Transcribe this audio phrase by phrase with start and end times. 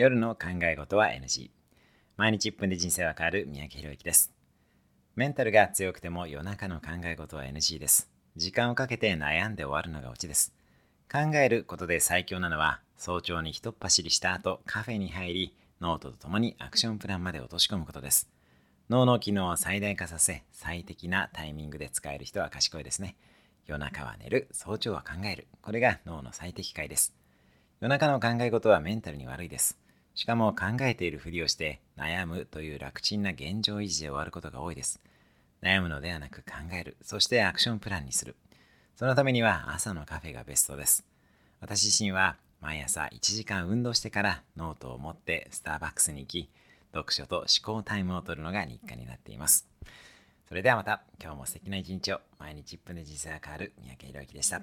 [0.00, 1.50] 夜の考え事は NG
[2.16, 4.32] 毎日1分で人生は変わる三宅裕之です。
[5.14, 8.08] メンタルが強くても夜中の考え事は NG です。
[8.34, 10.54] 時間をかけて悩んで終わるのがオチです。
[11.12, 18.30] 考えることで最強なのは早朝にひとっ走りした後カフェに入りノートとともにアクションプランまで落とし込むことです。
[18.88, 23.16] 脳の機能を最大化させ最適なタイミングで使える人は賢いですね。
[23.66, 25.46] 夜中は寝る早朝は考える。
[25.60, 27.12] これが脳の最適解です。
[27.82, 29.78] 夜中の考え事はメンタルに悪いです。
[30.14, 35.00] しかも考えているふりをして悩むという楽ちんな現状維持で終わることが多いです。
[35.62, 36.96] 悩むのではなく考える。
[37.02, 38.36] そしてアクションプランにする。
[38.96, 41.04] そのためには朝のカフェがベストです。
[41.60, 46.50] 私自身は毎朝1時間運動してからノートを持ってスターバックスに行き
[46.92, 49.66] 読書と思考タイムを取るのが日課になっています。
[50.48, 51.02] それではまた。
[51.22, 52.20] 今日も素敵な一日を。
[52.38, 54.62] 毎日1分で人生が変わる三宅裕之でした。